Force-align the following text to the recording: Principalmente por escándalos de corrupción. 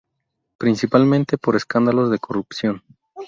Principalmente 0.57 1.37
por 1.37 1.55
escándalos 1.55 2.09
de 2.09 2.17
corrupción. 2.17 2.81